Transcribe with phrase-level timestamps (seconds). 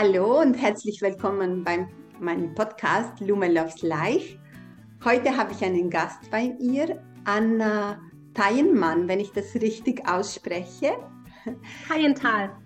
[0.00, 1.84] Hallo und herzlich willkommen bei
[2.20, 4.38] meinem Podcast Lume Loves Life.
[5.04, 7.98] Heute habe ich einen Gast bei ihr, Anna
[8.32, 10.92] Teienmann, wenn ich das richtig ausspreche.
[11.88, 12.56] Teienthal.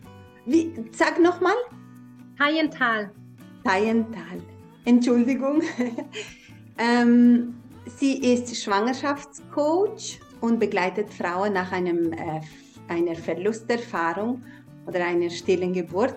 [0.45, 1.55] Wie, sag nochmal.
[2.37, 3.11] Teienthal.
[3.65, 4.43] Teienthal.
[4.85, 5.63] Entschuldigung.
[6.77, 7.55] ähm,
[7.87, 12.43] sie ist Schwangerschaftscoach und begleitet Frauen nach einem, äh,
[12.89, 14.43] einer Verlusterfahrung
[14.87, 16.15] oder einer stillen Geburt.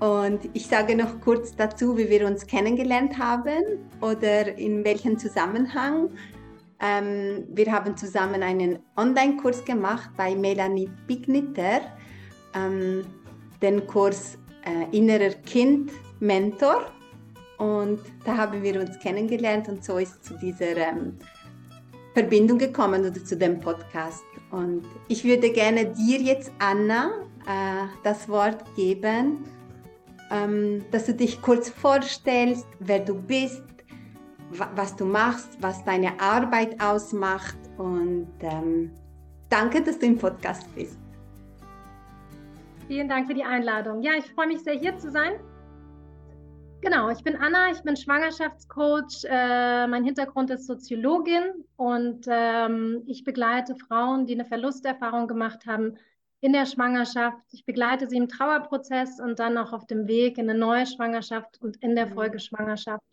[0.00, 3.62] Und ich sage noch kurz dazu, wie wir uns kennengelernt haben
[4.02, 6.10] oder in welchem Zusammenhang.
[6.80, 11.80] Ähm, wir haben zusammen einen Online-Kurs gemacht bei Melanie Bigniter,
[12.54, 13.06] ähm,
[13.62, 14.36] den Kurs
[14.66, 16.84] äh, Innerer Kind Mentor.
[17.56, 21.16] Und da haben wir uns kennengelernt und so ist zu dieser ähm,
[22.12, 24.24] Verbindung gekommen oder zu dem Podcast.
[24.50, 27.12] Und ich würde gerne dir jetzt, Anna,
[27.46, 29.44] äh, das Wort geben,
[30.30, 33.62] ähm, dass du dich kurz vorstellst, wer du bist,
[34.50, 37.56] was du machst, was deine Arbeit ausmacht.
[37.78, 38.90] Und ähm,
[39.48, 40.98] danke, dass du im Podcast bist.
[42.88, 44.02] Vielen Dank für die Einladung.
[44.02, 45.32] Ja, ich freue mich sehr, hier zu sein.
[46.82, 49.24] Genau, ich bin Anna, ich bin Schwangerschaftscoach.
[49.24, 55.96] Äh, mein Hintergrund ist Soziologin und ähm, ich begleite Frauen, die eine Verlusterfahrung gemacht haben
[56.40, 57.42] in der Schwangerschaft.
[57.52, 61.60] Ich begleite sie im Trauerprozess und dann auch auf dem Weg in eine neue Schwangerschaft
[61.60, 62.14] und in der mhm.
[62.14, 63.04] Folgeschwangerschaft.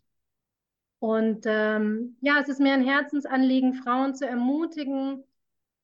[1.00, 5.24] Und ähm, ja, es ist mir ein Herzensanliegen, Frauen zu ermutigen,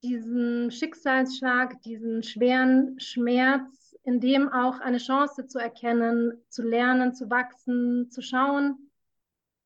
[0.02, 7.30] diesen Schicksalsschlag, diesen schweren Schmerz in dem auch eine Chance zu erkennen, zu lernen, zu
[7.30, 8.90] wachsen, zu schauen,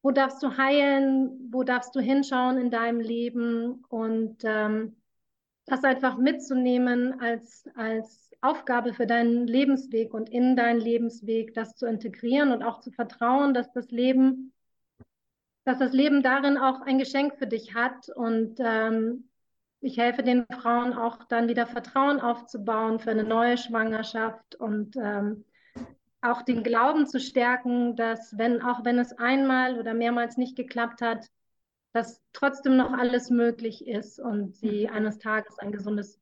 [0.02, 4.98] wo darfst du heilen, wo darfst du hinschauen in deinem Leben und ähm,
[5.66, 11.86] das einfach mitzunehmen als, als Aufgabe für deinen Lebensweg und in deinen Lebensweg das zu
[11.86, 14.54] integrieren und auch zu vertrauen, dass das Leben,
[15.64, 18.10] dass das Leben darin auch ein Geschenk für dich hat.
[18.10, 19.30] Und ähm,
[19.80, 25.46] ich helfe den Frauen auch dann wieder Vertrauen aufzubauen für eine neue Schwangerschaft und ähm,
[26.22, 31.02] auch den Glauben zu stärken, dass wenn auch wenn es einmal oder mehrmals nicht geklappt
[31.02, 31.28] hat,
[31.94, 34.94] dass trotzdem noch alles möglich ist und sie mhm.
[34.94, 36.20] eines Tages ein gesundes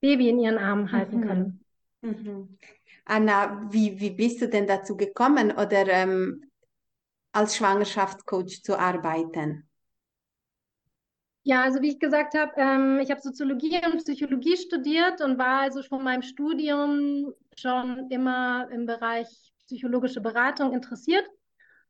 [0.00, 1.26] Baby in ihren Armen halten mhm.
[1.26, 1.64] können.
[2.02, 2.58] Mhm.
[3.06, 6.44] Anna, wie, wie bist du denn dazu gekommen oder ähm,
[7.32, 9.68] als Schwangerschaftscoach zu arbeiten?
[11.42, 15.60] Ja, also wie ich gesagt habe, ähm, ich habe Soziologie und Psychologie studiert und war
[15.60, 19.26] also schon meinem Studium schon immer im Bereich
[19.66, 21.28] psychologische Beratung interessiert.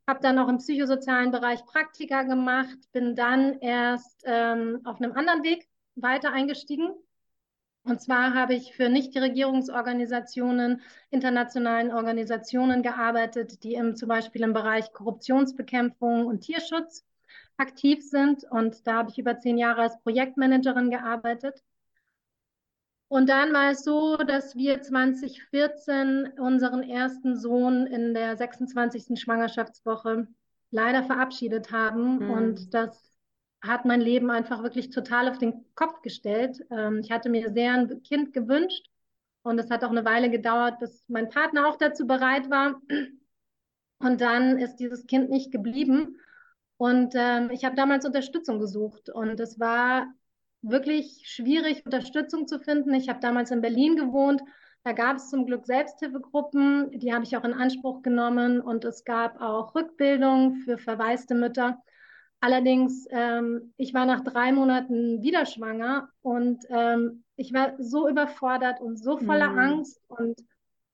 [0.06, 5.42] Habe dann auch im psychosozialen Bereich Praktika gemacht, bin dann erst ähm, auf einem anderen
[5.42, 5.66] Weg
[5.97, 6.91] weiter eingestiegen.
[7.84, 14.93] Und zwar habe ich für Nichtregierungsorganisationen, internationalen Organisationen gearbeitet, die im, zum Beispiel im Bereich
[14.93, 17.04] Korruptionsbekämpfung und Tierschutz
[17.59, 18.44] aktiv sind.
[18.50, 21.62] Und da habe ich über zehn Jahre als Projektmanagerin gearbeitet.
[23.09, 29.20] Und dann war es so, dass wir 2014 unseren ersten Sohn in der 26.
[29.20, 30.26] Schwangerschaftswoche
[30.70, 32.19] leider verabschiedet haben.
[32.19, 32.31] Mhm.
[32.31, 33.12] Und das
[33.62, 36.64] hat mein Leben einfach wirklich total auf den Kopf gestellt.
[36.70, 38.88] Ähm, ich hatte mir sehr ein Kind gewünscht.
[39.43, 42.81] Und es hat auch eine Weile gedauert, bis mein Partner auch dazu bereit war.
[43.98, 46.19] Und dann ist dieses Kind nicht geblieben.
[46.78, 50.06] Und ähm, ich habe damals Unterstützung gesucht und es war
[50.69, 52.94] wirklich schwierig, Unterstützung zu finden.
[52.94, 54.42] Ich habe damals in Berlin gewohnt.
[54.82, 59.04] Da gab es zum Glück Selbsthilfegruppen, die habe ich auch in Anspruch genommen und es
[59.04, 61.78] gab auch Rückbildung für verwaiste Mütter.
[62.41, 68.82] Allerdings, ähm, ich war nach drei Monaten wieder schwanger und ähm, ich war so überfordert
[68.82, 69.58] und so voller mhm.
[69.58, 70.38] Angst und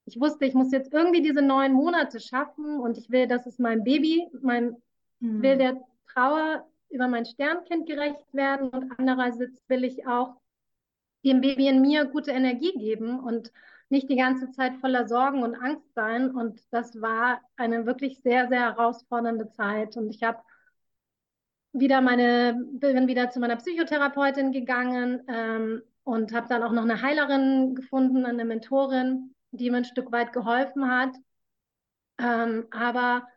[0.05, 3.59] ich wusste, ich muss jetzt irgendwie diese neun Monate schaffen und ich will, dass es
[3.59, 4.77] mein Baby, mein
[5.19, 5.41] mhm.
[5.41, 10.35] will der Trauer über mein Sternkind gerecht werden und andererseits will ich auch
[11.23, 13.51] dem Baby in mir gute Energie geben und
[13.89, 16.31] nicht die ganze Zeit voller Sorgen und Angst sein.
[16.31, 19.97] Und das war eine wirklich sehr, sehr herausfordernde Zeit.
[19.97, 20.39] Und ich habe
[21.73, 27.01] wieder meine, bin wieder zu meiner Psychotherapeutin gegangen ähm, und habe dann auch noch eine
[27.01, 31.15] Heilerin gefunden, eine Mentorin, die mir ein Stück weit geholfen hat.
[32.17, 33.27] Ähm, aber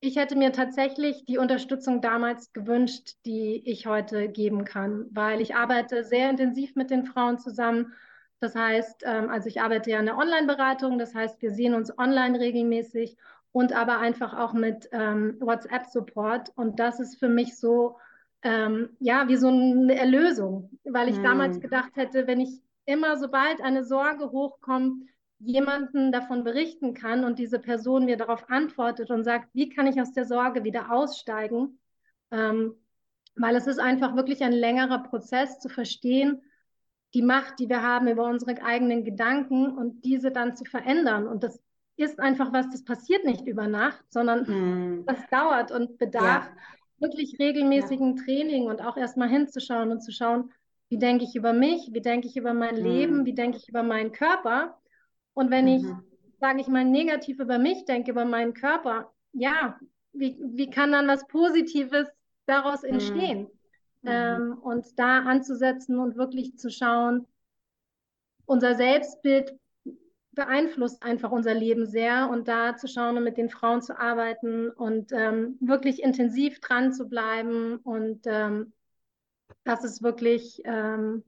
[0.00, 5.56] ich hätte mir tatsächlich die Unterstützung damals gewünscht, die ich heute geben kann, weil ich
[5.56, 7.92] arbeite sehr intensiv mit den Frauen zusammen.
[8.40, 11.96] Das heißt, ähm, also ich arbeite ja in der Online-Beratung, das heißt, wir sehen uns
[11.98, 13.16] online regelmäßig
[13.50, 16.52] und aber einfach auch mit ähm, WhatsApp-Support.
[16.54, 17.98] Und das ist für mich so,
[18.42, 21.24] ähm, ja, wie so eine Erlösung, weil ich hm.
[21.24, 25.02] damals gedacht hätte, wenn ich immer, sobald eine Sorge hochkommt,
[25.40, 30.00] jemanden davon berichten kann und diese Person mir darauf antwortet und sagt, wie kann ich
[30.00, 31.78] aus der Sorge wieder aussteigen,
[32.30, 32.74] ähm,
[33.36, 36.42] weil es ist einfach wirklich ein längerer Prozess zu verstehen,
[37.14, 41.26] die Macht, die wir haben über unsere eigenen Gedanken und diese dann zu verändern.
[41.26, 41.60] Und das
[41.96, 45.06] ist einfach was, das passiert nicht über Nacht, sondern mm.
[45.06, 47.06] das dauert und bedarf ja.
[47.06, 48.24] wirklich regelmäßigen ja.
[48.24, 50.52] Training und auch erstmal hinzuschauen und zu schauen,
[50.90, 52.84] wie denke ich über mich, wie denke ich über mein mm.
[52.84, 54.78] Leben, wie denke ich über meinen Körper.
[55.38, 55.70] Und wenn mhm.
[55.70, 55.84] ich,
[56.40, 59.78] sage ich mal, negativ über mich denke, über meinen Körper, ja,
[60.12, 62.08] wie, wie kann dann was Positives
[62.46, 62.86] daraus mm.
[62.86, 63.48] entstehen?
[64.02, 64.08] Mhm.
[64.08, 67.24] Ähm, und da anzusetzen und wirklich zu schauen,
[68.46, 69.56] unser Selbstbild
[70.32, 74.70] beeinflusst einfach unser Leben sehr und da zu schauen und mit den Frauen zu arbeiten
[74.70, 78.72] und ähm, wirklich intensiv dran zu bleiben und ähm,
[79.62, 81.22] das ist wirklich, ähm,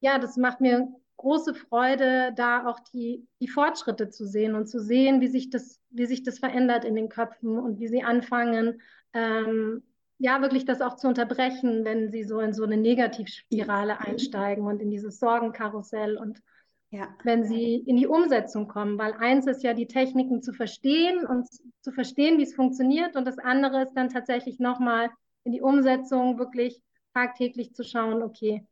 [0.00, 0.88] ja, das macht mir
[1.18, 5.80] große Freude, da auch die, die Fortschritte zu sehen und zu sehen, wie sich das,
[5.90, 8.80] wie sich das verändert in den Köpfen und wie sie anfangen,
[9.12, 9.82] ähm,
[10.18, 14.80] ja, wirklich das auch zu unterbrechen, wenn sie so in so eine Negativspirale einsteigen und
[14.80, 16.42] in dieses Sorgenkarussell und
[16.90, 17.08] ja.
[17.22, 18.98] wenn sie in die Umsetzung kommen.
[18.98, 21.46] Weil eins ist ja die Techniken zu verstehen und
[21.82, 23.14] zu verstehen, wie es funktioniert.
[23.14, 25.10] Und das andere ist dann tatsächlich nochmal
[25.44, 26.82] in die Umsetzung wirklich
[27.14, 28.66] tagtäglich zu schauen, okay,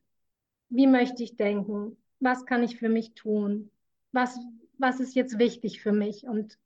[0.69, 1.97] wie möchte ich denken?
[2.21, 3.71] Was kann ich für mich tun?
[4.13, 4.39] Was,
[4.79, 6.27] was ist jetzt wichtig für mich?
[6.27, 6.59] Und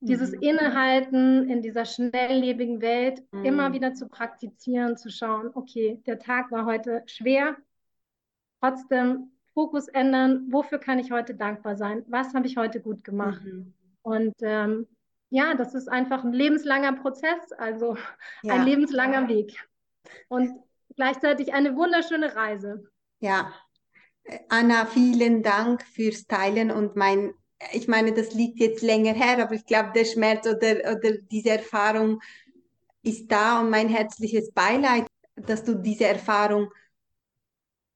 [0.00, 0.42] dieses mhm.
[0.42, 3.44] Innehalten in dieser schnelllebigen Welt mhm.
[3.44, 7.56] immer wieder zu praktizieren, zu schauen, okay, der Tag war heute schwer,
[8.60, 13.44] trotzdem Fokus ändern, wofür kann ich heute dankbar sein, was habe ich heute gut gemacht.
[13.44, 13.72] Mhm.
[14.02, 14.88] Und ähm,
[15.30, 17.96] ja, das ist einfach ein lebenslanger Prozess, also
[18.42, 18.54] ja.
[18.54, 19.56] ein lebenslanger Weg.
[20.28, 20.50] Und
[20.96, 22.90] gleichzeitig eine wunderschöne Reise.
[23.20, 23.52] Ja,
[24.48, 27.32] Anna, vielen Dank fürs Teilen und mein,
[27.72, 31.50] ich meine, das liegt jetzt länger her, aber ich glaube, der Schmerz oder, oder diese
[31.50, 32.20] Erfahrung
[33.02, 36.70] ist da und mein herzliches Beileid, dass du diese Erfahrung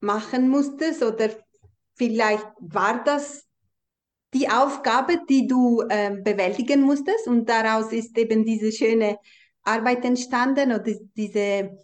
[0.00, 1.31] machen musstest oder
[1.94, 3.44] vielleicht war das
[4.34, 9.19] die Aufgabe, die du äh, bewältigen musstest und daraus ist eben diese schöne
[9.62, 11.79] Arbeit entstanden oder diese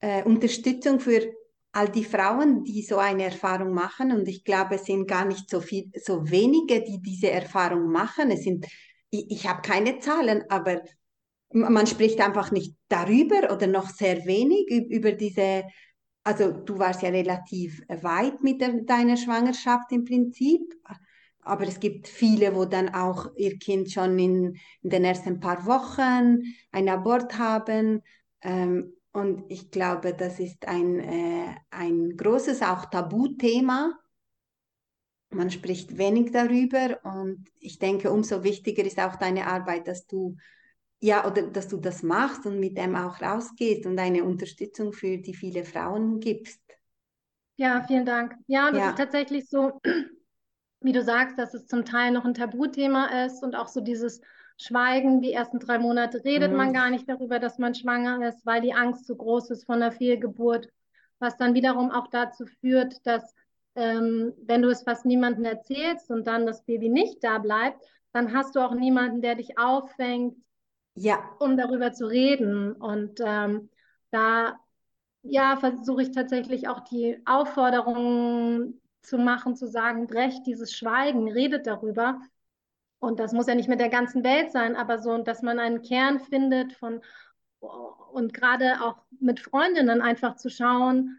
[0.00, 1.32] äh, Unterstützung für
[1.72, 4.12] all die Frauen, die so eine Erfahrung machen.
[4.12, 8.30] Und ich glaube, es sind gar nicht so viel, so wenige, die diese Erfahrung machen.
[8.30, 8.66] Es sind,
[9.10, 10.82] ich, ich habe keine Zahlen, aber
[11.52, 15.64] man spricht einfach nicht darüber oder noch sehr wenig über diese
[16.22, 20.60] also du warst ja relativ weit mit der, deiner Schwangerschaft im Prinzip,
[21.42, 25.64] aber es gibt viele, wo dann auch ihr Kind schon in, in den ersten paar
[25.66, 28.02] Wochen ein Abort haben.
[28.42, 33.98] Ähm, und ich glaube, das ist ein, äh, ein großes auch Tabuthema.
[35.30, 40.36] Man spricht wenig darüber und ich denke, umso wichtiger ist auch deine Arbeit, dass du
[41.00, 45.16] ja, oder dass du das machst und mit dem auch rausgehst und eine Unterstützung für
[45.16, 46.60] die viele Frauen gibst.
[47.56, 48.34] Ja, vielen Dank.
[48.46, 48.90] Ja, das ja.
[48.90, 49.80] ist tatsächlich so,
[50.80, 54.20] wie du sagst, dass es zum Teil noch ein Tabuthema ist und auch so dieses
[54.60, 56.56] Schweigen, die ersten drei Monate redet mhm.
[56.58, 59.80] man gar nicht darüber, dass man schwanger ist, weil die Angst so groß ist von
[59.80, 60.68] der Fehlgeburt,
[61.18, 63.34] was dann wiederum auch dazu führt, dass
[63.74, 68.34] ähm, wenn du es fast niemandem erzählst und dann das Baby nicht da bleibt, dann
[68.34, 70.36] hast du auch niemanden, der dich auffängt,
[70.94, 71.18] ja.
[71.38, 72.72] um darüber zu reden.
[72.72, 73.70] Und ähm,
[74.10, 74.58] da
[75.22, 81.66] ja, versuche ich tatsächlich auch die Aufforderung zu machen, zu sagen, brecht dieses Schweigen, redet
[81.66, 82.20] darüber.
[83.00, 85.82] Und das muss ja nicht mit der ganzen Welt sein, aber so, dass man einen
[85.82, 87.00] Kern findet von
[88.12, 91.18] und gerade auch mit Freundinnen einfach zu schauen,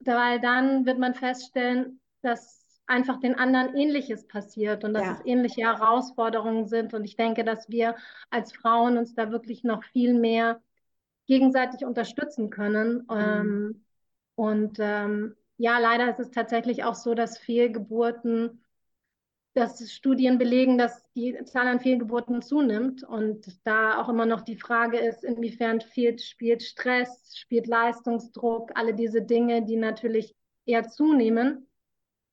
[0.00, 5.12] weil dann wird man feststellen, dass einfach den anderen Ähnliches passiert und dass ja.
[5.12, 6.94] es ähnliche Herausforderungen sind.
[6.94, 7.96] Und ich denke, dass wir
[8.30, 10.60] als Frauen uns da wirklich noch viel mehr
[11.26, 13.06] gegenseitig unterstützen können.
[13.08, 13.16] Mhm.
[13.16, 13.84] Ähm,
[14.34, 18.62] und ähm, ja, leider ist es tatsächlich auch so, dass Fehlgeburten,
[19.54, 24.56] dass Studien belegen, dass die Zahl an Fehlgeburten zunimmt und da auch immer noch die
[24.56, 31.66] Frage ist, inwiefern fehlt, spielt Stress, spielt Leistungsdruck, alle diese Dinge, die natürlich eher zunehmen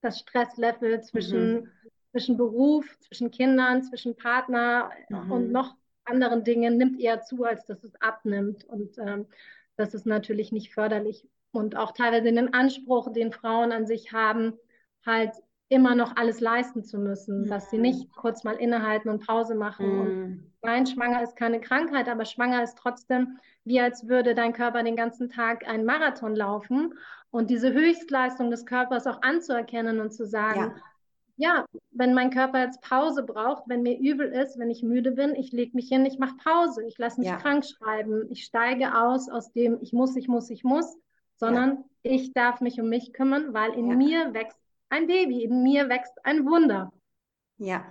[0.02, 1.72] das Stresslevel zwischen, mhm.
[2.12, 5.32] zwischen Beruf, zwischen Kindern, zwischen Partner mhm.
[5.32, 8.66] und noch anderen Dingen nimmt eher zu, als dass es abnimmt.
[8.66, 9.28] Und ähm,
[9.76, 11.28] das ist natürlich nicht förderlich.
[11.52, 14.54] Und auch teilweise den Anspruch, den Frauen an sich haben,
[15.06, 15.32] halt
[15.70, 17.48] immer noch alles leisten zu müssen, mhm.
[17.48, 19.88] dass sie nicht kurz mal innehalten und Pause machen.
[19.88, 20.02] Mhm.
[20.02, 24.82] Und nein, schwanger ist keine Krankheit, aber schwanger ist trotzdem wie als würde dein Körper
[24.82, 26.96] den ganzen Tag einen Marathon laufen.
[27.30, 30.74] Und diese Höchstleistung des Körpers auch anzuerkennen und zu sagen,
[31.38, 31.58] ja.
[31.58, 35.36] ja, wenn mein Körper jetzt Pause braucht, wenn mir übel ist, wenn ich müde bin,
[35.36, 37.38] ich lege mich hin, ich mache Pause, ich lasse mich ja.
[37.38, 40.98] krank schreiben, ich steige aus aus dem ich muss, ich muss, ich muss,
[41.36, 42.12] sondern ja.
[42.12, 44.58] ich darf mich um mich kümmern, weil in mir wächst
[44.90, 46.92] ein Baby, in mir wächst ein Wunder.
[47.58, 47.86] Ja,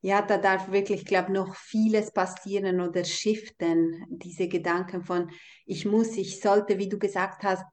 [0.00, 5.30] ja, da darf wirklich, ich glaube, noch vieles passieren oder shiften, diese Gedanken von
[5.64, 7.64] ich muss, ich sollte, wie du gesagt hast,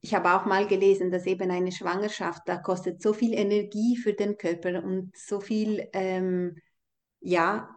[0.00, 4.12] ich habe auch mal gelesen, dass eben eine Schwangerschaft, da kostet so viel Energie für
[4.12, 6.56] den Körper und so viel, ähm,
[7.20, 7.74] ja,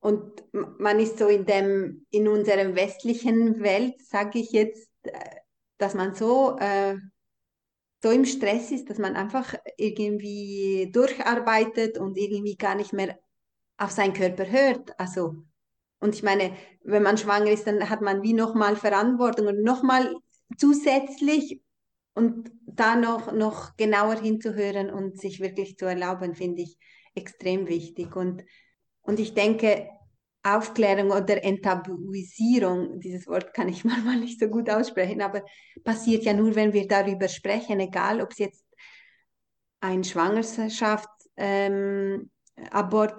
[0.00, 5.36] und man ist so in dem, in unserer westlichen Welt, sage ich jetzt, äh,
[5.76, 6.96] dass man so, äh,
[8.02, 13.18] so im Stress ist, dass man einfach irgendwie durcharbeitet und irgendwie gar nicht mehr
[13.76, 14.98] auf seinen Körper hört.
[14.98, 15.42] Also,
[16.00, 20.14] und ich meine, wenn man schwanger ist, dann hat man wie nochmal Verantwortung und nochmal
[20.56, 21.60] zusätzlich
[22.14, 26.78] und da noch, noch genauer hinzuhören und sich wirklich zu erlauben, finde ich
[27.14, 28.16] extrem wichtig.
[28.16, 28.44] Und,
[29.02, 29.88] und ich denke,
[30.42, 35.44] Aufklärung oder Enttabuisierung, dieses Wort kann ich manchmal nicht so gut aussprechen, aber
[35.84, 38.64] passiert ja nur, wenn wir darüber sprechen, egal ob es jetzt
[39.80, 42.30] ein Schwangerschaftsabort ähm,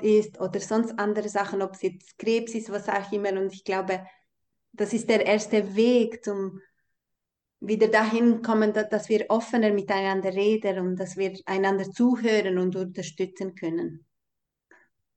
[0.01, 3.31] ist oder sonst andere Sachen, ob es jetzt Krebs ist, was auch immer.
[3.31, 4.05] Und ich glaube,
[4.71, 6.59] das ist der erste Weg zum
[7.63, 13.53] wieder dahin kommen, dass wir offener miteinander reden und dass wir einander zuhören und unterstützen
[13.53, 14.05] können.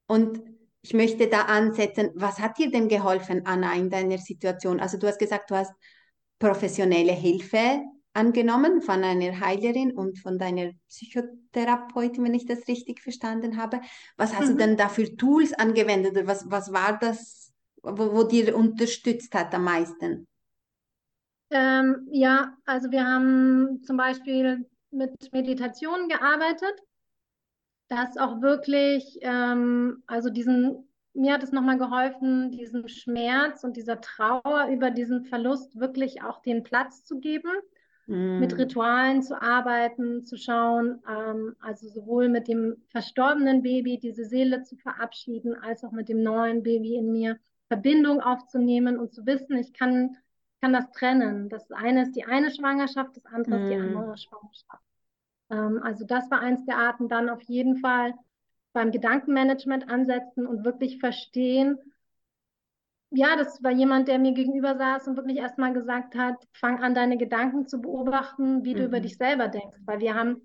[0.06, 0.42] Und
[0.84, 4.80] ich möchte da ansetzen, was hat dir denn geholfen, Anna, in deiner Situation?
[4.80, 5.72] Also du hast gesagt, du hast
[6.38, 7.80] professionelle Hilfe
[8.12, 13.80] angenommen von einer Heilerin und von deiner Psychotherapeutin, wenn ich das richtig verstanden habe.
[14.18, 14.52] Was hast mhm.
[14.52, 16.12] du denn da für Tools angewendet?
[16.12, 17.50] Oder was, was war das,
[17.82, 20.28] wo, wo dir unterstützt hat am meisten?
[21.48, 26.78] Ähm, ja, also wir haben zum Beispiel mit Meditation gearbeitet,
[27.96, 34.00] dass auch wirklich, ähm, also diesen, mir hat es nochmal geholfen, diesen Schmerz und dieser
[34.00, 37.50] Trauer über diesen Verlust wirklich auch den Platz zu geben,
[38.06, 38.38] mm.
[38.40, 44.62] mit Ritualen zu arbeiten, zu schauen, ähm, also sowohl mit dem verstorbenen Baby diese Seele
[44.62, 49.56] zu verabschieden, als auch mit dem neuen Baby in mir Verbindung aufzunehmen und zu wissen,
[49.56, 50.16] ich kann
[50.64, 51.50] kann das trennen.
[51.50, 53.98] Das eine ist die eine Schwangerschaft, das andere ist die mhm.
[53.98, 54.82] andere Schwangerschaft.
[55.50, 57.08] Ähm, also das war eins der Arten.
[57.08, 58.14] Dann auf jeden Fall
[58.72, 61.78] beim Gedankenmanagement ansetzen und wirklich verstehen.
[63.10, 66.94] Ja, das war jemand, der mir gegenüber saß und wirklich erstmal gesagt hat, fang an,
[66.94, 68.78] deine Gedanken zu beobachten, wie mhm.
[68.78, 69.02] du über mhm.
[69.02, 69.78] dich selber denkst.
[69.84, 70.42] Weil wir haben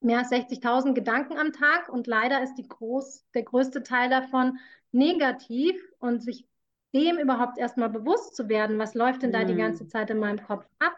[0.00, 4.58] mehr als 60.000 Gedanken am Tag und leider ist die groß, der größte Teil davon
[4.92, 6.46] negativ und sich
[6.94, 9.88] dem überhaupt erstmal bewusst zu werden, was läuft denn da die ganze mhm.
[9.88, 10.96] Zeit in meinem Kopf ab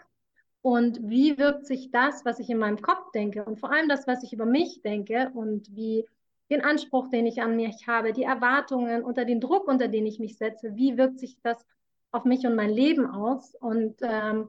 [0.62, 4.06] und wie wirkt sich das, was ich in meinem Kopf denke und vor allem das,
[4.06, 6.06] was ich über mich denke und wie
[6.50, 10.18] den Anspruch, den ich an mich habe, die Erwartungen unter den Druck, unter den ich
[10.18, 11.64] mich setze, wie wirkt sich das
[12.10, 13.54] auf mich und mein Leben aus?
[13.54, 14.48] Und ähm,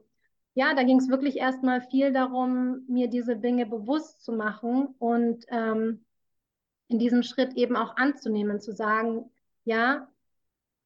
[0.53, 5.45] ja, da ging es wirklich erstmal viel darum, mir diese Dinge bewusst zu machen und
[5.49, 6.03] ähm,
[6.87, 9.29] in diesem Schritt eben auch anzunehmen, zu sagen,
[9.63, 10.09] ja,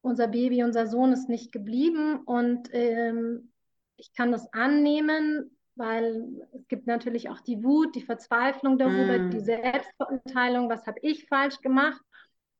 [0.02, 3.50] unser Baby, unser Sohn ist nicht geblieben und ähm,
[3.96, 9.30] ich kann das annehmen, weil es gibt natürlich auch die Wut, die Verzweiflung darüber, mm.
[9.30, 12.00] die Selbstverurteilung, was habe ich falsch gemacht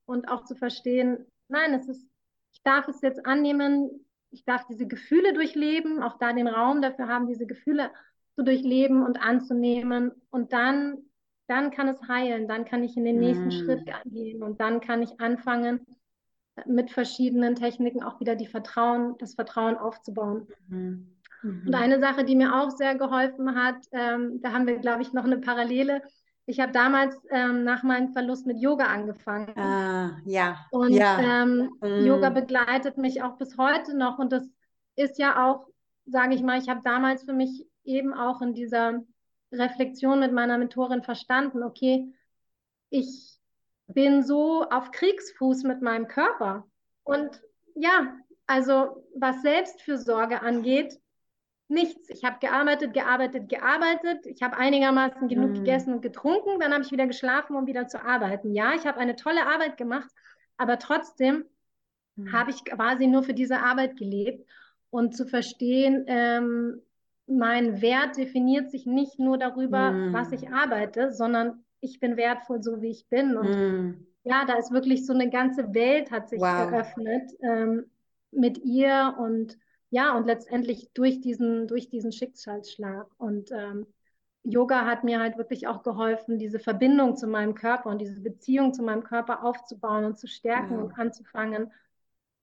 [0.04, 2.06] und auch zu verstehen, nein, es ist,
[2.52, 7.08] ich darf es jetzt annehmen, ich darf diese Gefühle durchleben, auch da den Raum dafür
[7.08, 7.90] haben, diese Gefühle
[8.34, 10.98] zu durchleben und anzunehmen und dann,
[11.46, 13.50] dann kann es heilen, dann kann ich in den nächsten mm.
[13.52, 15.80] Schritt gehen und dann kann ich anfangen,
[16.64, 20.48] mit verschiedenen Techniken auch wieder die Vertrauen, das Vertrauen aufzubauen.
[20.68, 21.15] Mhm.
[21.46, 21.62] Mhm.
[21.66, 25.12] Und eine Sache, die mir auch sehr geholfen hat, ähm, da haben wir, glaube ich,
[25.12, 26.02] noch eine Parallele.
[26.46, 29.56] Ich habe damals ähm, nach meinem Verlust mit Yoga angefangen.
[29.58, 30.66] Ah, ja.
[30.70, 31.18] Und ja.
[31.20, 32.06] Ähm, mhm.
[32.06, 34.18] Yoga begleitet mich auch bis heute noch.
[34.18, 34.48] Und das
[34.96, 35.66] ist ja auch,
[36.06, 39.02] sage ich mal, ich habe damals für mich eben auch in dieser
[39.52, 42.12] Reflexion mit meiner Mentorin verstanden, okay,
[42.90, 43.38] ich
[43.88, 46.66] bin so auf Kriegsfuß mit meinem Körper.
[47.04, 47.40] Und
[47.74, 50.98] ja, also was Selbstfürsorge angeht,
[51.68, 52.08] nichts.
[52.10, 54.26] Ich habe gearbeitet, gearbeitet, gearbeitet.
[54.26, 55.54] Ich habe einigermaßen genug mm.
[55.54, 56.60] gegessen und getrunken.
[56.60, 58.52] Dann habe ich wieder geschlafen, um wieder zu arbeiten.
[58.52, 60.08] Ja, ich habe eine tolle Arbeit gemacht,
[60.56, 61.44] aber trotzdem
[62.16, 62.32] mm.
[62.32, 64.48] habe ich quasi nur für diese Arbeit gelebt.
[64.90, 66.80] Und zu verstehen, ähm,
[67.26, 70.12] mein Wert definiert sich nicht nur darüber, mm.
[70.12, 73.36] was ich arbeite, sondern ich bin wertvoll, so wie ich bin.
[73.36, 74.06] Und mm.
[74.22, 76.70] ja, da ist wirklich so eine ganze Welt hat sich wow.
[76.70, 77.86] eröffnet ähm,
[78.30, 79.58] mit ihr und
[79.90, 83.06] ja, und letztendlich durch diesen, durch diesen Schicksalsschlag.
[83.18, 83.86] Und ähm,
[84.42, 88.72] Yoga hat mir halt wirklich auch geholfen, diese Verbindung zu meinem Körper und diese Beziehung
[88.72, 90.80] zu meinem Körper aufzubauen und zu stärken ja.
[90.80, 91.72] und anzufangen,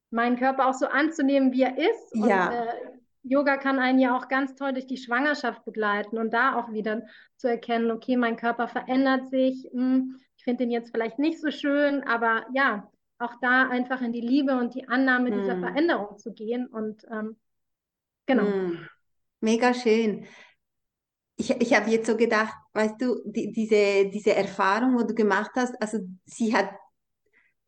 [0.10, 2.16] meinen Körper auch so anzunehmen, wie er ist.
[2.16, 2.48] Ja.
[2.48, 2.94] Und, äh,
[3.26, 7.04] Yoga kann einen ja auch ganz toll durch die Schwangerschaft begleiten und da auch wieder
[7.38, 11.50] zu erkennen, okay, mein Körper verändert sich, hm, ich finde den jetzt vielleicht nicht so
[11.50, 15.40] schön, aber ja, auch da einfach in die Liebe und die Annahme hm.
[15.40, 17.38] dieser Veränderung zu gehen und ähm,
[18.26, 18.46] genau.
[18.46, 18.88] Hm.
[19.42, 20.26] Mega schön.
[21.36, 25.52] Ich, ich habe jetzt so gedacht, weißt du, die, diese, diese Erfahrung, wo du gemacht
[25.56, 26.70] hast, also sie hat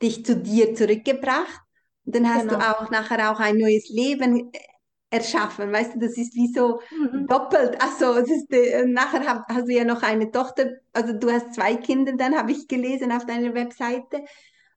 [0.01, 1.61] dich zu dir zurückgebracht
[2.05, 2.59] und dann hast genau.
[2.59, 4.51] du auch nachher auch ein neues Leben
[5.09, 5.71] erschaffen.
[5.71, 7.27] Weißt du, das ist wie so mhm.
[7.27, 7.81] doppelt.
[7.81, 11.53] Also es ist, äh, nachher hab, hast du ja noch eine Tochter, also du hast
[11.53, 14.23] zwei Kinder, dann habe ich gelesen auf deiner Webseite.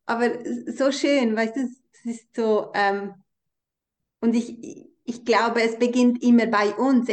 [0.08, 0.30] Aber
[0.66, 1.60] so schön, weißt du,
[1.92, 3.12] es ist so, ähm,
[4.20, 7.10] und ich, ich glaube, es beginnt immer bei uns,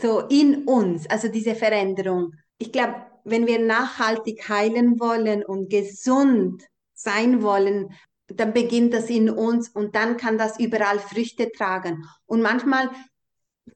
[0.00, 2.30] so in uns, also diese Veränderung.
[2.58, 2.94] Ich glaube,
[3.24, 7.92] wenn wir nachhaltig heilen wollen und gesund sein wollen,
[8.28, 12.04] dann beginnt das in uns und dann kann das überall Früchte tragen.
[12.26, 12.90] Und manchmal,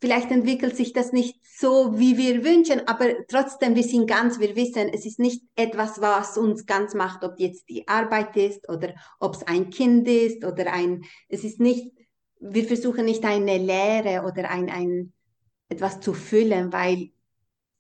[0.01, 4.55] vielleicht entwickelt sich das nicht so, wie wir wünschen, aber trotzdem, wir sind ganz, wir
[4.55, 8.95] wissen, es ist nicht etwas, was uns ganz macht, ob jetzt die Arbeit ist oder
[9.19, 11.93] ob es ein Kind ist oder ein, es ist nicht,
[12.41, 15.13] wir versuchen nicht eine Lehre oder ein, ein,
[15.69, 17.11] etwas zu füllen, weil,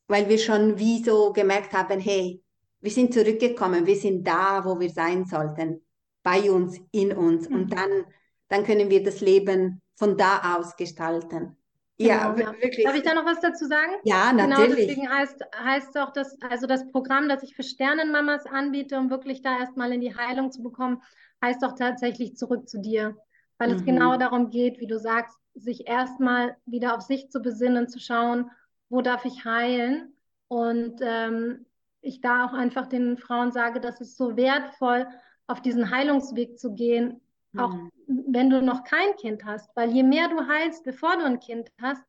[0.08, 2.42] weil wir schon wie so gemerkt haben, hey,
[2.80, 5.82] wir sind zurückgekommen, wir sind da, wo wir sein sollten
[6.22, 7.48] bei uns, in uns.
[7.48, 7.54] Mhm.
[7.54, 8.04] Und dann,
[8.48, 11.56] dann können wir das Leben von da aus gestalten.
[11.98, 12.84] Genau, ja, ja, wirklich.
[12.84, 13.92] Darf ich da noch was dazu sagen?
[14.04, 14.68] Ja, genau, natürlich.
[14.68, 19.10] Genau, deswegen heißt, heißt auch das, also das Programm, das ich für Sternenmamas anbiete, um
[19.10, 21.02] wirklich da erstmal in die Heilung zu bekommen,
[21.42, 23.16] heißt auch tatsächlich zurück zu dir.
[23.58, 23.74] Weil mhm.
[23.74, 27.98] es genau darum geht, wie du sagst, sich erstmal wieder auf sich zu besinnen, zu
[27.98, 28.48] schauen,
[28.88, 30.14] wo darf ich heilen.
[30.46, 31.66] Und ähm,
[32.00, 35.08] ich da auch einfach den Frauen sage, das ist so wertvoll,
[35.48, 37.20] auf diesen Heilungsweg zu gehen, mhm.
[37.58, 37.74] Auch
[38.06, 39.74] wenn du noch kein Kind hast.
[39.76, 42.04] Weil je mehr du heilst, bevor du ein Kind hast,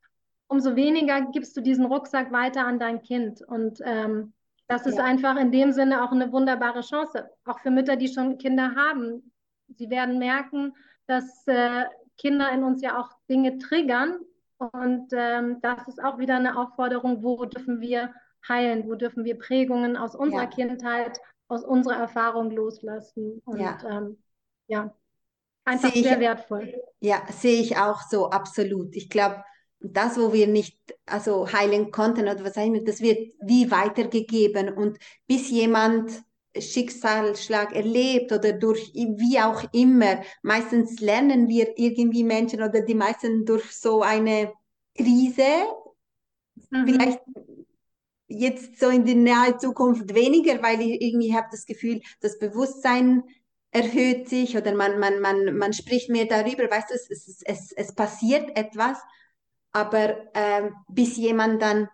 [0.47, 3.41] umso weniger gibst du diesen Rucksack weiter an dein Kind.
[3.41, 4.33] Und ähm,
[4.67, 5.03] das ist ja.
[5.03, 9.31] einfach in dem Sinne auch eine wunderbare Chance, auch für Mütter, die schon Kinder haben.
[9.67, 10.73] Sie werden merken,
[11.07, 11.85] dass äh,
[12.17, 14.19] Kinder in uns ja auch Dinge triggern.
[14.57, 18.13] Und ähm, das ist auch wieder eine Aufforderung, wo dürfen wir
[18.47, 20.49] heilen, wo dürfen wir Prägungen aus unserer ja.
[20.49, 23.41] Kindheit aus unserer Erfahrung loslassen.
[23.45, 24.17] Und ja, ähm,
[24.67, 24.93] ja
[25.69, 26.73] einfach ich, sehr wertvoll.
[26.99, 28.95] Ja, sehe ich auch so, absolut.
[28.95, 29.43] Ich glaube,
[29.79, 34.69] das, wo wir nicht also heilen konnten oder was auch das wird wie weitergegeben.
[34.69, 36.11] Und bis jemand
[36.57, 43.45] Schicksalsschlag erlebt oder durch wie auch immer, meistens lernen wir irgendwie Menschen oder die meisten
[43.45, 44.51] durch so eine
[44.97, 45.43] Krise,
[46.71, 46.87] mhm.
[46.87, 47.19] vielleicht
[48.27, 53.23] jetzt so in die nahe Zukunft weniger, weil ich irgendwie habe das Gefühl, das Bewusstsein
[53.71, 57.71] erhöht sich oder man, man, man, man spricht mehr darüber, weißt du, es, es, es,
[57.71, 58.97] es passiert etwas,
[59.71, 61.87] aber äh, bis jemand dann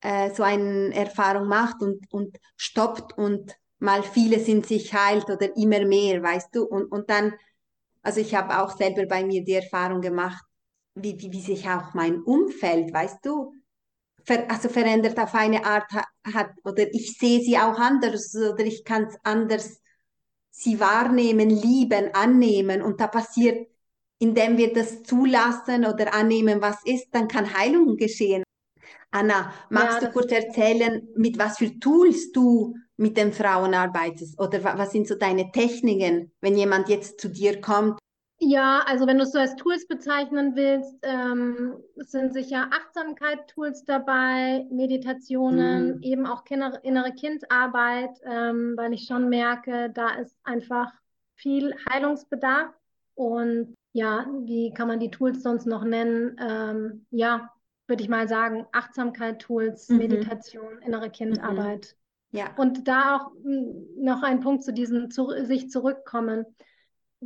[0.00, 5.56] äh, so eine Erfahrung macht und, und stoppt und mal vieles in sich heilt oder
[5.56, 7.34] immer mehr, weißt du, und, und dann,
[8.02, 10.44] also ich habe auch selber bei mir die Erfahrung gemacht,
[10.94, 13.52] wie, wie, wie sich auch mein Umfeld, weißt du,
[14.24, 18.84] ver, also verändert auf eine Art hat, oder ich sehe sie auch anders oder ich
[18.84, 19.80] kann es anders
[20.54, 22.80] sie wahrnehmen, lieben, annehmen.
[22.80, 23.68] Und da passiert,
[24.18, 28.44] indem wir das zulassen oder annehmen, was ist, dann kann Heilung geschehen.
[29.10, 34.40] Anna, magst ja, du kurz erzählen, mit was für Tools du mit den Frauen arbeitest?
[34.40, 37.98] Oder was sind so deine Techniken, wenn jemand jetzt zu dir kommt
[38.46, 44.66] ja, also wenn du es so als Tools bezeichnen willst, ähm, sind sicher Achtsamkeit-Tools dabei,
[44.70, 46.02] Meditationen, mhm.
[46.02, 50.92] eben auch Kinder, innere Kindarbeit, ähm, weil ich schon merke, da ist einfach
[51.34, 52.72] viel Heilungsbedarf.
[53.14, 56.36] Und ja, wie kann man die Tools sonst noch nennen?
[56.40, 57.50] Ähm, ja,
[57.86, 59.96] würde ich mal sagen, Achtsamkeit-Tools, mhm.
[59.98, 61.96] Meditation, innere Kindarbeit.
[62.30, 62.38] Mhm.
[62.38, 62.46] Ja.
[62.56, 66.44] Und da auch hm, noch ein Punkt zu diesem zu, sich zurückkommen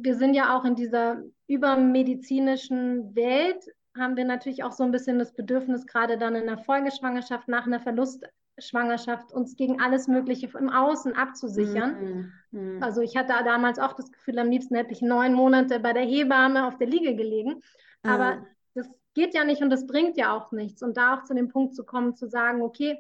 [0.03, 3.65] wir sind ja auch in dieser übermedizinischen Welt,
[3.97, 7.67] haben wir natürlich auch so ein bisschen das Bedürfnis, gerade dann in der Folgeschwangerschaft, nach
[7.67, 12.33] einer Verlustschwangerschaft, uns gegen alles Mögliche im Außen abzusichern.
[12.53, 12.61] Mhm.
[12.77, 12.83] Mhm.
[12.83, 16.05] Also ich hatte damals auch das Gefühl, am liebsten hätte ich neun Monate bei der
[16.05, 17.63] Hebamme auf der Liege gelegen.
[18.03, 18.11] Mhm.
[18.11, 20.83] Aber das geht ja nicht und das bringt ja auch nichts.
[20.83, 22.99] Und da auch zu dem Punkt zu kommen, zu sagen, okay,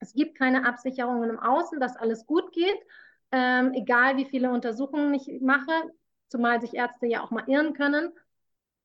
[0.00, 2.78] es gibt keine Absicherungen im Außen, dass alles gut geht.
[3.30, 5.72] Ähm, egal wie viele Untersuchungen ich mache,
[6.28, 8.12] zumal sich Ärzte ja auch mal irren können.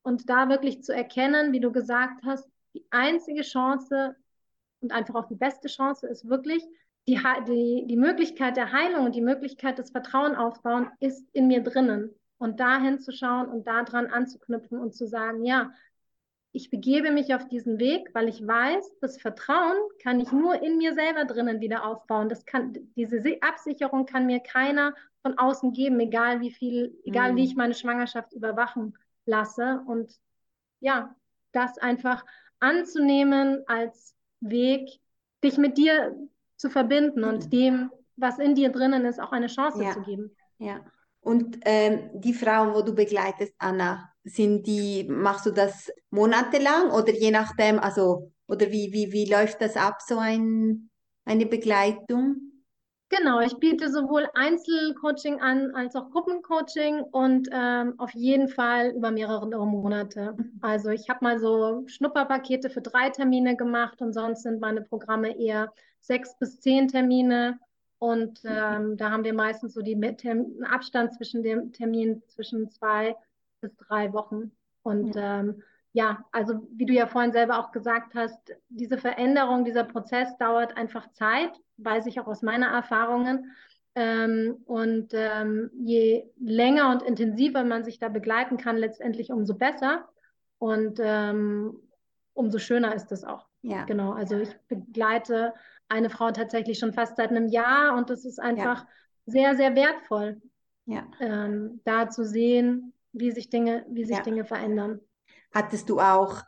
[0.02, 4.16] Und da wirklich zu erkennen, wie du gesagt hast, die einzige Chance,
[4.82, 6.64] und einfach auch die beste Chance ist wirklich,
[7.08, 11.62] die, die, die Möglichkeit der Heilung und die Möglichkeit des Vertrauen aufbauen ist in mir
[11.62, 12.14] drinnen.
[12.38, 15.72] Und da hinzuschauen und daran anzuknüpfen und zu sagen, ja,
[16.52, 20.78] ich begebe mich auf diesen Weg, weil ich weiß, das Vertrauen kann ich nur in
[20.78, 22.30] mir selber drinnen wieder aufbauen.
[22.30, 24.94] Das kann, diese Absicherung kann mir keiner
[25.24, 27.38] von außen geben, egal wie viel, egal mhm.
[27.38, 29.82] wie ich meine Schwangerschaft überwachen lasse.
[29.88, 30.14] Und
[30.80, 31.16] ja,
[31.54, 32.24] das einfach
[32.60, 34.90] anzunehmen als Weg,
[35.44, 36.16] dich mit dir
[36.58, 37.28] zu verbinden mhm.
[37.28, 39.92] und dem, was in dir drinnen ist, auch eine Chance ja.
[39.94, 40.36] zu geben.
[40.60, 40.86] Ja.
[41.22, 47.14] Und ähm, die Frauen, wo du begleitest, Anna, sind die, machst du das monatelang oder
[47.14, 50.90] je nachdem, also, oder wie, wie, wie läuft das ab, so ein,
[51.26, 52.53] eine Begleitung?
[53.16, 59.12] Genau, ich biete sowohl Einzelcoaching an als auch Gruppencoaching und ähm, auf jeden Fall über
[59.12, 60.34] mehrere Monate.
[60.36, 60.60] Mhm.
[60.62, 65.38] Also ich habe mal so Schnupperpakete für drei Termine gemacht und sonst sind meine Programme
[65.38, 67.60] eher sechs bis zehn Termine.
[68.00, 70.04] Und ähm, da haben wir meistens so den
[70.66, 73.16] Abstand zwischen dem Termin zwischen zwei
[73.62, 74.52] bis drei Wochen.
[74.82, 75.40] Und ja.
[75.40, 75.62] Ähm,
[75.96, 80.76] ja, also wie du ja vorhin selber auch gesagt hast, diese Veränderung, dieser Prozess dauert
[80.76, 81.52] einfach Zeit,
[81.84, 83.52] weiß ich auch aus meiner Erfahrungen.
[83.96, 90.10] Ähm, und ähm, je länger und intensiver man sich da begleiten kann, letztendlich umso besser
[90.58, 91.80] und ähm,
[92.34, 93.48] umso schöner ist es auch.
[93.62, 93.86] Ja.
[93.86, 95.54] Genau, also ich begleite
[95.90, 98.88] eine Frau tatsächlich schon fast seit einem Jahr und das ist einfach ja.
[99.28, 100.42] sehr, sehr wertvoll,
[100.86, 101.06] ja.
[101.20, 104.20] Ähm, da zu sehen, wie sich Dinge, wie sich.
[104.20, 105.00] Dinge verändern.
[105.54, 106.42] Hattest du auch,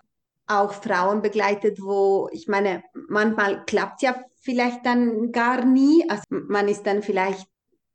[0.47, 6.07] auch Frauen begleitet, wo, ich meine, manchmal klappt ja vielleicht dann gar nie.
[6.09, 7.47] Also man ist dann vielleicht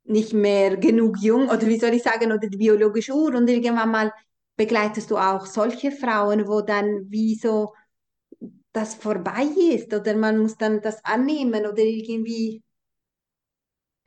[0.03, 3.91] nicht mehr genug jung oder wie soll ich sagen, oder die biologische Uhr und irgendwann
[3.91, 4.13] mal
[4.57, 7.73] begleitest du auch solche Frauen, wo dann wie so
[8.73, 12.63] das vorbei ist oder man muss dann das annehmen oder irgendwie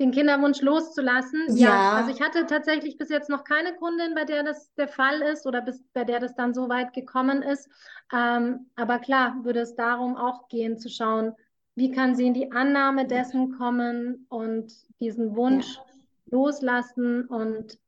[0.00, 1.44] den Kinderwunsch loszulassen.
[1.48, 1.68] Ja.
[1.68, 1.92] ja.
[1.92, 5.46] also ich hatte tatsächlich bis jetzt noch keine Kundin, bei der das der Fall ist
[5.46, 7.68] oder bis, bei der das dann so weit gekommen ist.
[8.12, 11.34] Ähm, aber klar, würde es darum auch gehen, zu schauen,
[11.76, 15.82] wie kann sie in die Annahme dessen kommen und diesen Wunsch ja.
[16.26, 17.26] loslassen.
[17.26, 17.78] Und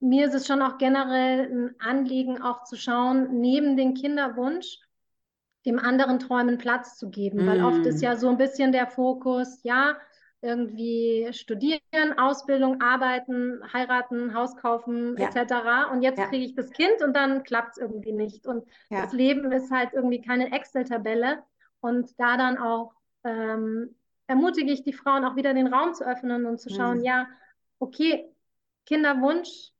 [0.00, 4.78] mir ist es schon auch generell ein Anliegen, auch zu schauen, neben dem Kinderwunsch,
[5.66, 7.46] dem anderen Träumen Platz zu geben, mm.
[7.46, 8.04] weil oft ist mm.
[8.04, 9.96] ja so ein bisschen der Fokus, ja,
[10.44, 15.28] irgendwie studieren, Ausbildung, arbeiten, heiraten, Haus kaufen, ja.
[15.28, 15.90] etc.
[15.90, 16.26] Und jetzt ja.
[16.26, 18.46] kriege ich das Kind und dann klappt es irgendwie nicht.
[18.46, 19.02] Und ja.
[19.02, 21.42] das Leben ist halt irgendwie keine Excel-Tabelle.
[21.80, 22.92] Und da dann auch
[23.24, 23.94] ähm,
[24.26, 27.04] ermutige ich die Frauen auch wieder den Raum zu öffnen und zu schauen, mhm.
[27.04, 27.28] ja,
[27.78, 28.30] okay,
[28.86, 29.72] Kinderwunsch,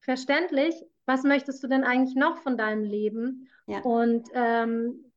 [0.00, 0.74] verständlich,
[1.06, 3.48] was möchtest du denn eigentlich noch von deinem Leben?
[3.82, 5.12] Und ähm,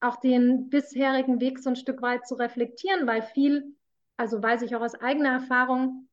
[0.00, 3.74] auch den bisherigen Weg so ein Stück weit zu reflektieren, weil viel
[4.16, 6.08] also weiß ich auch aus eigener Erfahrung,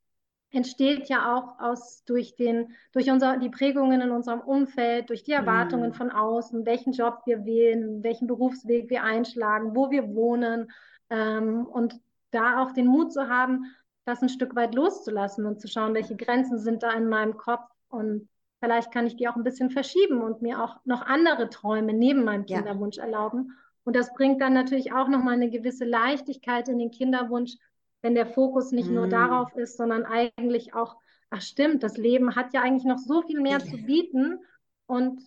[0.52, 5.32] entsteht ja auch aus durch den durch unser die Prägungen in unserem Umfeld, durch die
[5.32, 5.94] Erwartungen mm.
[5.94, 10.72] von außen, welchen Job wir wählen, welchen Berufsweg wir einschlagen, wo wir wohnen
[11.10, 12.00] ähm, und
[12.32, 13.66] da auch den Mut zu haben,
[14.06, 17.70] das ein Stück weit loszulassen und zu schauen, welche Grenzen sind da in meinem Kopf
[17.90, 18.28] und
[18.60, 22.24] vielleicht kann ich die auch ein bisschen verschieben und mir auch noch andere Träume neben
[22.24, 23.04] meinem Kinderwunsch ja.
[23.04, 23.56] erlauben.
[23.84, 27.56] Und das bringt dann natürlich auch noch mal eine gewisse Leichtigkeit in den Kinderwunsch,
[28.02, 28.94] wenn der Fokus nicht mm.
[28.94, 30.98] nur darauf ist, sondern eigentlich auch,
[31.30, 34.40] ach stimmt, das Leben hat ja eigentlich noch so viel mehr zu bieten
[34.86, 35.22] und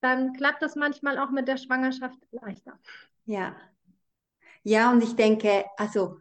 [0.00, 2.78] dann klappt das manchmal auch mit der Schwangerschaft leichter.
[3.24, 3.56] Ja.
[4.64, 6.18] Ja, und ich denke, also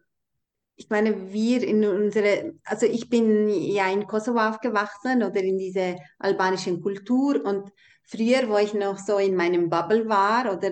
[0.76, 5.96] ich meine, wir in unsere, also ich bin ja in Kosovo aufgewachsen oder in dieser
[6.18, 7.72] albanischen Kultur und
[8.04, 10.72] früher, wo ich noch so in meinem Bubble war oder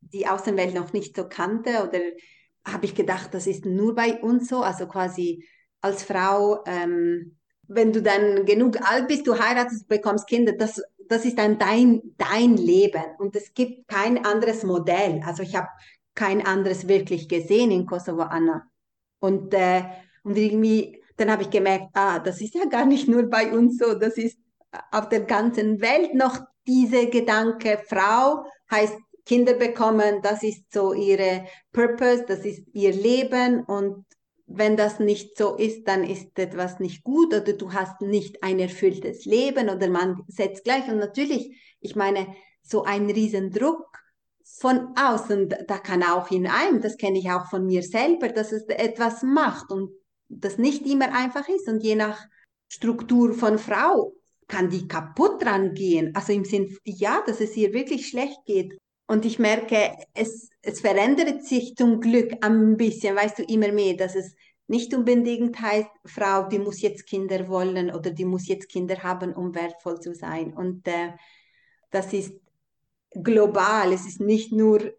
[0.00, 2.00] die Außenwelt noch nicht so kannte oder
[2.72, 5.46] habe ich gedacht, das ist nur bei uns so, also quasi
[5.80, 7.36] als Frau, ähm,
[7.68, 12.02] wenn du dann genug alt bist, du heiratest, bekommst Kinder, das, das ist dann dein,
[12.16, 15.22] dein Leben und es gibt kein anderes Modell.
[15.24, 15.68] Also ich habe
[16.14, 18.66] kein anderes wirklich gesehen in Kosovo, Anna.
[19.20, 19.82] Und, äh,
[20.22, 23.78] und irgendwie, dann habe ich gemerkt, ah, das ist ja gar nicht nur bei uns
[23.78, 24.38] so, das ist
[24.90, 28.98] auf der ganzen Welt noch diese Gedanke, Frau heißt
[29.28, 33.62] Kinder bekommen, das ist so ihre Purpose, das ist ihr Leben.
[33.62, 34.06] Und
[34.46, 38.58] wenn das nicht so ist, dann ist etwas nicht gut oder du hast nicht ein
[38.58, 40.88] erfülltes Leben oder man setzt gleich.
[40.88, 42.26] Und natürlich, ich meine,
[42.62, 43.86] so ein Riesendruck
[44.42, 48.50] von außen, da kann auch in einem, das kenne ich auch von mir selber, dass
[48.52, 49.90] es etwas macht und
[50.30, 51.68] das nicht immer einfach ist.
[51.68, 52.18] Und je nach
[52.66, 54.14] Struktur von Frau
[54.46, 56.14] kann die kaputt dran gehen.
[56.14, 60.80] Also im Sinn, ja, dass es ihr wirklich schlecht geht und ich merke, es, es
[60.80, 64.34] verändert sich zum Glück ein bisschen, weißt du, immer mehr, dass es
[64.66, 69.32] nicht unbedingt heißt, Frau, die muss jetzt Kinder wollen oder die muss jetzt Kinder haben,
[69.32, 70.52] um wertvoll zu sein.
[70.52, 71.12] Und äh,
[71.90, 72.34] das ist
[73.10, 74.92] global, es ist nicht nur,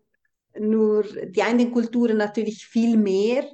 [0.58, 3.48] nur die einen Kulturen natürlich viel mehr,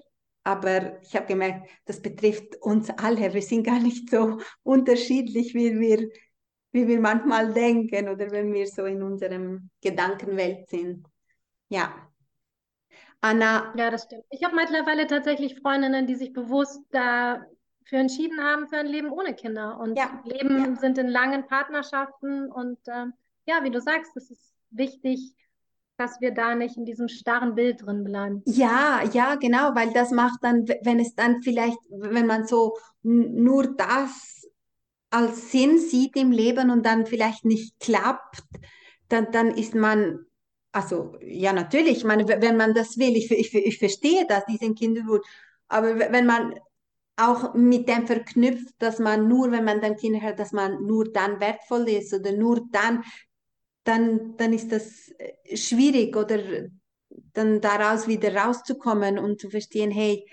[0.45, 3.33] aber ich habe gemerkt, das betrifft uns alle.
[3.33, 6.09] Wir sind gar nicht so unterschiedlich, wie wir,
[6.75, 11.07] wie wir manchmal denken oder wenn wir so in unserem Gedankenwelt sind.
[11.69, 11.95] Ja.
[13.21, 13.73] Anna.
[13.77, 14.25] Ja, das stimmt.
[14.29, 17.47] Ich habe mittlerweile tatsächlich Freundinnen, die sich bewusst dafür
[17.99, 20.21] entschieden haben für ein Leben ohne Kinder und ja.
[20.25, 20.75] Leben ja.
[20.75, 23.05] sind in langen Partnerschaften und äh,
[23.45, 25.33] ja, wie du sagst, es ist wichtig,
[25.95, 28.41] dass wir da nicht in diesem starren Bild drin bleiben.
[28.47, 33.77] Ja, ja, genau, weil das macht dann, wenn es dann vielleicht, wenn man so nur
[33.77, 34.44] das
[35.15, 38.43] als Sinn sieht im Leben und dann vielleicht nicht klappt,
[39.07, 40.25] dann, dann ist man,
[40.71, 44.75] also ja, natürlich, ich meine, wenn man das will, ich, ich, ich verstehe das, diesen
[44.75, 45.25] Kinderwunsch,
[45.67, 46.55] aber wenn man
[47.17, 51.11] auch mit dem verknüpft, dass man nur, wenn man dann Kinder hat, dass man nur
[51.13, 53.03] dann wertvoll ist oder nur dann
[53.85, 56.39] dann, dann ist das äh, schwierig oder
[57.33, 60.25] dann daraus wieder rauszukommen und zu verstehen, hey,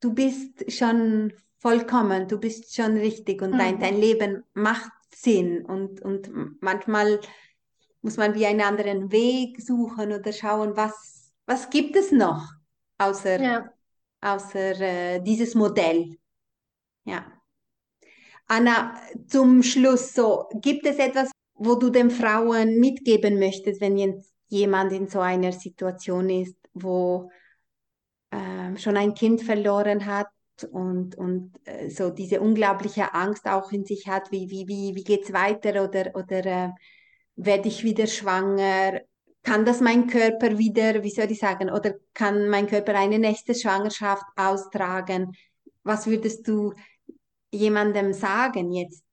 [0.00, 3.58] du bist schon vollkommen, du bist schon richtig und mhm.
[3.58, 6.30] dein, dein Leben macht Sinn und, und
[6.62, 7.20] manchmal
[8.02, 12.46] muss man wie einen anderen Weg suchen oder schauen, was, was gibt es noch
[12.98, 13.72] außer, ja.
[14.20, 16.16] außer äh, dieses Modell.
[17.04, 17.26] Ja.
[18.46, 18.94] Anna,
[19.26, 24.92] zum Schluss so, gibt es etwas, wo du den Frauen mitgeben möchtest, wenn jetzt jemand
[24.92, 27.30] in so einer Situation ist, wo
[28.30, 30.28] äh, schon ein Kind verloren hat
[30.64, 35.04] und, und äh, so diese unglaubliche Angst auch in sich hat, wie, wie, wie, wie
[35.04, 36.70] geht es weiter oder, oder äh,
[37.36, 39.00] werde ich wieder schwanger?
[39.42, 43.54] Kann das mein Körper wieder, wie soll ich sagen, oder kann mein Körper eine nächste
[43.54, 45.32] Schwangerschaft austragen?
[45.84, 46.74] Was würdest du
[47.50, 49.04] jemandem sagen jetzt?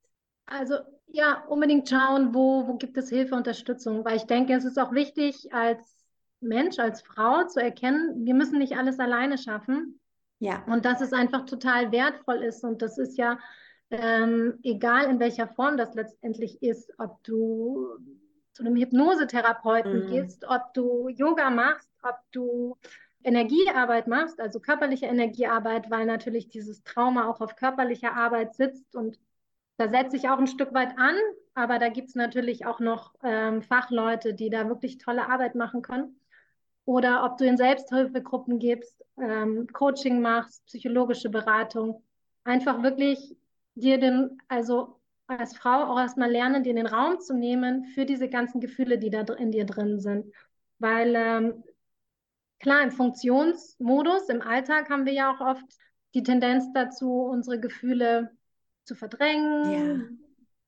[0.46, 0.76] Also
[1.08, 4.92] ja, unbedingt schauen, wo, wo gibt es Hilfe, Unterstützung, weil ich denke, es ist auch
[4.92, 5.96] wichtig als
[6.42, 10.00] Mensch, als Frau zu erkennen, wir müssen nicht alles alleine schaffen.
[10.40, 10.64] Ja.
[10.68, 12.64] Und dass es einfach total wertvoll ist.
[12.64, 13.40] Und das ist ja
[13.90, 17.88] ähm, egal, in welcher Form das letztendlich ist, ob du
[18.54, 20.08] zu einem Hypnosetherapeuten mhm.
[20.08, 22.78] gehst, ob du Yoga machst, ob du
[23.24, 29.20] Energiearbeit machst, also körperliche Energiearbeit, weil natürlich dieses Trauma auch auf körperlicher Arbeit sitzt und
[29.78, 31.16] da setze ich auch ein Stück weit an,
[31.54, 35.82] aber da gibt es natürlich auch noch ähm, Fachleute, die da wirklich tolle Arbeit machen
[35.82, 36.18] können.
[36.86, 42.04] Oder ob du in Selbsthilfegruppen gibst, ähm, Coaching machst, psychologische Beratung.
[42.44, 43.36] Einfach wirklich
[43.74, 48.30] dir den, also als Frau auch erstmal lernen, dir den Raum zu nehmen für diese
[48.30, 50.32] ganzen Gefühle, die da in dir drin sind.
[50.78, 51.64] Weil ähm,
[52.60, 55.66] klar, im Funktionsmodus, im Alltag haben wir ja auch oft
[56.14, 58.32] die Tendenz dazu, unsere Gefühle
[58.84, 60.25] zu verdrängen.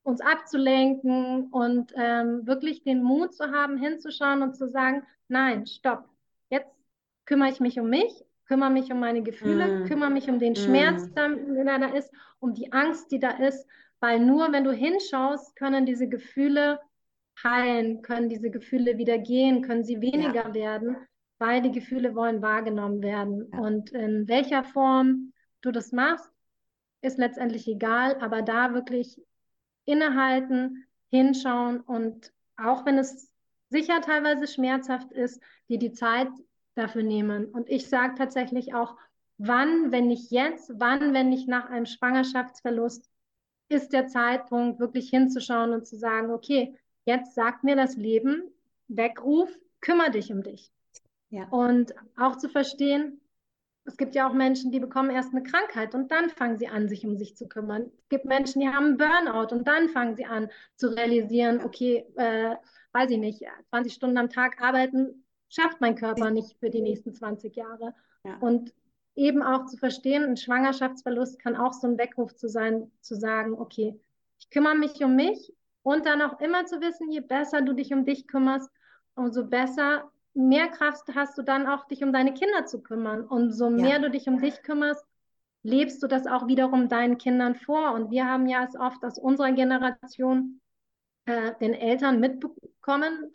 [0.07, 6.07] Uns abzulenken und ähm, wirklich den Mut zu haben, hinzuschauen und zu sagen, nein, stopp,
[6.49, 6.71] jetzt
[7.25, 9.85] kümmere ich mich um mich, kümmere mich um meine Gefühle, mm.
[9.87, 10.55] kümmere mich um den mm.
[10.55, 13.67] Schmerz, der da ist, um die Angst, die da ist,
[13.99, 16.79] weil nur wenn du hinschaust, können diese Gefühle
[17.43, 20.53] heilen, können diese Gefühle wieder gehen, können sie weniger ja.
[20.53, 20.95] werden,
[21.37, 23.49] weil die Gefühle wollen wahrgenommen werden.
[23.51, 23.59] Ja.
[23.59, 26.31] Und in welcher Form du das machst,
[27.01, 29.21] ist letztendlich egal, aber da wirklich
[29.87, 33.31] innehalten, hinschauen und auch wenn es
[33.69, 36.29] sicher teilweise schmerzhaft ist, dir die Zeit
[36.75, 37.45] dafür nehmen.
[37.45, 38.95] Und ich sage tatsächlich auch,
[39.37, 43.09] wann, wenn nicht jetzt, wann, wenn nicht nach einem Schwangerschaftsverlust,
[43.69, 48.43] ist der Zeitpunkt, wirklich hinzuschauen und zu sagen, okay, jetzt sagt mir das Leben,
[48.87, 49.49] Weckruf,
[49.81, 50.71] kümmere dich um dich.
[51.29, 51.47] Ja.
[51.49, 53.19] Und auch zu verstehen,
[53.87, 56.89] es gibt ja auch Menschen, die bekommen erst eine Krankheit und dann fangen sie an,
[56.89, 57.89] sich um sich zu kümmern.
[58.03, 62.05] Es gibt Menschen, die haben einen Burnout und dann fangen sie an zu realisieren, okay,
[62.15, 62.55] äh,
[62.91, 67.13] weiß ich nicht, 20 Stunden am Tag arbeiten schafft mein Körper nicht für die nächsten
[67.13, 67.93] 20 Jahre.
[68.23, 68.37] Ja.
[68.39, 68.73] Und
[69.15, 73.53] eben auch zu verstehen, ein Schwangerschaftsverlust kann auch so ein Weckruf zu sein, zu sagen,
[73.53, 73.99] okay,
[74.39, 77.93] ich kümmere mich um mich und dann auch immer zu wissen, je besser du dich
[77.93, 78.69] um dich kümmerst,
[79.15, 83.23] umso besser mehr Kraft hast du dann auch, dich um deine Kinder zu kümmern.
[83.23, 83.99] Und so mehr ja.
[83.99, 85.03] du dich um dich kümmerst,
[85.63, 87.93] lebst du das auch wiederum deinen Kindern vor.
[87.93, 90.61] Und wir haben ja es oft aus unserer Generation
[91.25, 93.33] äh, den Eltern mitbekommen,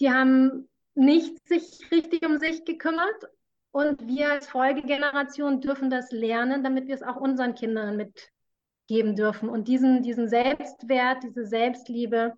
[0.00, 3.28] die haben nicht sich richtig um sich gekümmert.
[3.72, 9.48] Und wir als Folgegeneration dürfen das lernen, damit wir es auch unseren Kindern mitgeben dürfen.
[9.48, 12.34] Und diesen, diesen Selbstwert, diese Selbstliebe,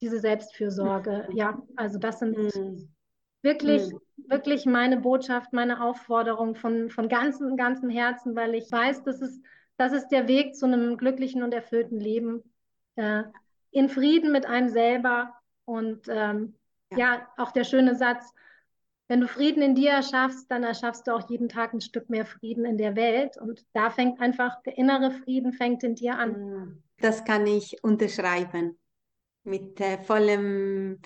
[0.00, 1.28] diese Selbstfürsorge.
[1.34, 2.94] Ja, also das sind mhm.
[3.48, 4.00] Wirklich, mhm.
[4.28, 9.42] wirklich meine Botschaft, meine Aufforderung von, von ganzem, ganzem Herzen, weil ich weiß, das ist,
[9.76, 12.42] das ist der Weg zu einem glücklichen und erfüllten Leben.
[12.96, 13.24] Äh,
[13.70, 15.34] in Frieden mit einem selber
[15.64, 16.54] und ähm,
[16.90, 16.98] ja.
[16.98, 18.32] ja, auch der schöne Satz,
[19.08, 22.26] wenn du Frieden in dir erschaffst, dann erschaffst du auch jeden Tag ein Stück mehr
[22.26, 23.38] Frieden in der Welt.
[23.38, 26.30] Und da fängt einfach der innere Frieden fängt in dir an.
[26.32, 28.78] Mm, das kann ich unterschreiben
[29.44, 31.00] mit äh, vollem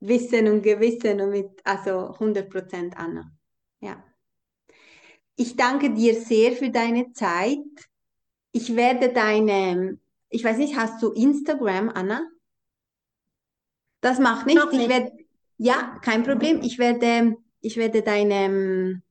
[0.00, 3.30] Wissen und Gewissen und mit also 100 Prozent Anna.
[3.80, 4.02] Ja.
[5.36, 7.58] Ich danke dir sehr für deine Zeit.
[8.52, 9.98] Ich werde deine,
[10.30, 12.26] ich weiß nicht, hast du Instagram, Anna?
[14.00, 14.64] Das macht nichts.
[14.72, 14.82] Nicht.
[14.82, 15.12] Ich werde,
[15.58, 16.60] ja, kein Problem.
[16.62, 19.02] Ich werde, ich werde deine ähm,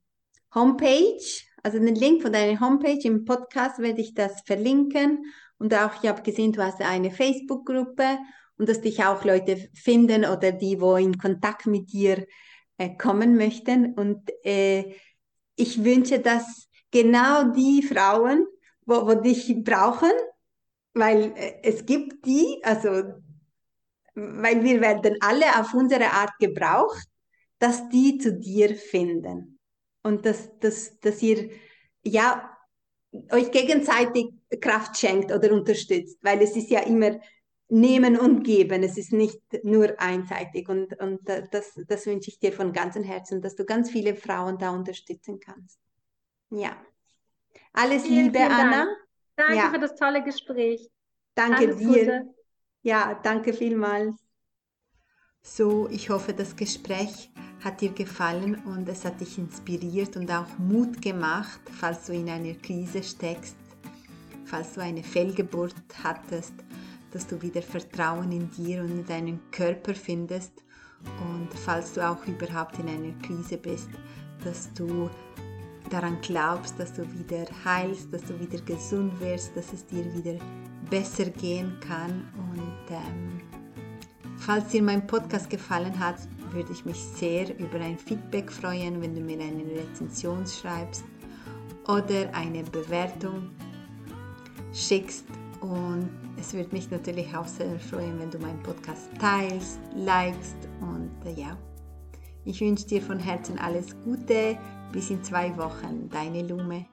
[0.54, 1.21] Homepage,
[1.63, 5.26] also den Link von deiner Homepage im Podcast werde ich das verlinken.
[5.58, 8.19] Und auch, ich habe gesehen, du hast eine Facebook-Gruppe
[8.58, 12.26] und dass dich auch Leute finden oder die, wo in Kontakt mit dir
[12.78, 13.94] äh, kommen möchten.
[13.94, 14.94] Und äh,
[15.56, 18.46] ich wünsche, dass genau die Frauen,
[18.86, 20.12] wo, wo dich brauchen,
[20.94, 23.13] weil äh, es gibt die, also
[24.15, 27.06] weil wir werden alle auf unsere Art gebraucht,
[27.60, 29.60] dass die zu dir finden.
[30.04, 31.50] Und dass, dass, dass ihr
[32.04, 32.56] ja
[33.32, 34.28] euch gegenseitig
[34.62, 37.20] Kraft schenkt oder unterstützt, weil es ist ja immer
[37.67, 40.69] nehmen und geben, es ist nicht nur einseitig.
[40.69, 44.58] Und, und das, das wünsche ich dir von ganzem Herzen, dass du ganz viele Frauen
[44.58, 45.80] da unterstützen kannst.
[46.51, 46.75] Ja.
[47.73, 48.88] Alles vielen, Liebe, vielen Anna.
[49.36, 49.69] Danke ja.
[49.69, 50.89] für das tolle Gespräch.
[51.34, 51.88] Danke Alles dir.
[51.88, 52.36] Gute.
[52.84, 54.15] Ja, danke vielmals.
[55.41, 57.30] So, ich hoffe, das Gespräch
[57.63, 62.30] hat dir gefallen und es hat dich inspiriert und auch Mut gemacht, falls du in
[62.30, 63.56] einer Krise steckst,
[64.45, 66.54] falls du eine Fehlgeburt hattest,
[67.15, 70.51] dass du wieder Vertrauen in dir und in deinen Körper findest
[71.21, 73.89] und falls du auch überhaupt in einer Krise bist,
[74.43, 75.10] dass du
[75.89, 80.38] daran glaubst, dass du wieder heilst, dass du wieder gesund wirst, dass es dir wieder
[80.89, 82.28] besser gehen kann.
[82.51, 83.39] Und ähm,
[84.38, 86.17] falls dir mein Podcast gefallen hat,
[86.51, 91.06] würde ich mich sehr über ein Feedback freuen, wenn du mir eine Rezension schreibst
[91.88, 93.51] oder eine Bewertung
[94.73, 95.25] schickst.
[95.62, 101.12] Und es würde mich natürlich auch sehr freuen, wenn du meinen Podcast teilst, likest und
[101.26, 101.58] äh, ja.
[102.43, 104.58] Ich wünsche dir von Herzen alles Gute.
[104.91, 106.10] Bis in zwei Wochen.
[106.10, 106.86] Deine Lume.